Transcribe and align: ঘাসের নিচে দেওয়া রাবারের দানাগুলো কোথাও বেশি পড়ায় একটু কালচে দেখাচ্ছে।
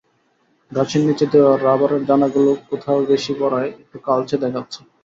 ঘাসের 0.71 1.01
নিচে 1.07 1.25
দেওয়া 1.33 1.53
রাবারের 1.59 2.01
দানাগুলো 2.05 2.51
কোথাও 2.69 2.99
বেশি 3.11 3.31
পড়ায় 3.39 3.69
একটু 3.75 3.97
কালচে 4.07 4.35
দেখাচ্ছে। 4.43 4.79